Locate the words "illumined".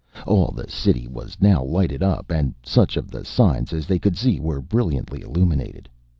5.21-5.87